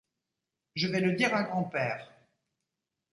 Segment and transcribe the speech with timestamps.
[0.73, 2.09] Je vais le dire à grand-père.